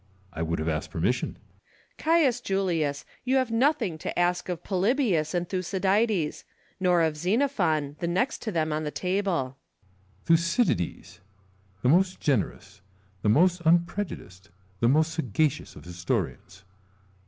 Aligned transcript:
I 0.33 0.41
would 0.41 0.57
have 0.57 0.67
asked 0.67 0.89
permission 0.89 1.29
Lucullus. 1.29 1.93
Caius 1.99 2.41
Julius, 2.41 3.05
you 3.23 3.35
have 3.35 3.51
nothing 3.51 3.99
to 3.99 4.17
ask 4.17 4.49
of 4.49 4.63
Polybius 4.63 5.35
and 5.35 5.47
Thucydides; 5.47 6.43
nor 6.79 7.03
of 7.03 7.15
Xenophon, 7.15 7.97
the 7.99 8.07
next 8.07 8.41
to 8.41 8.51
them 8.51 8.73
on 8.73 8.83
the 8.83 8.89
table. 8.89 9.57
Ccesar. 10.23 10.25
Thucydides! 10.25 11.19
the 11.83 11.89
most 11.89 12.19
generous, 12.19 12.81
the 13.21 13.29
most 13.29 13.61
unpre 13.63 14.03
judiced, 14.03 14.49
the 14.79 14.89
most 14.89 15.13
sagacious, 15.13 15.75
of 15.75 15.85
historians. 15.85 16.63